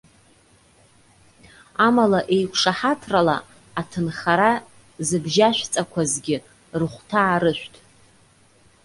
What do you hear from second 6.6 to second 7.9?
рыхәҭаа рышәҭ.